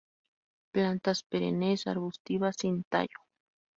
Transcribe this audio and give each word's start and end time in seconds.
Plantas 0.73 1.21
perennes 1.21 1.85
arbustivas, 1.85 2.55
sin 2.61 2.83
tallo. 2.89 3.19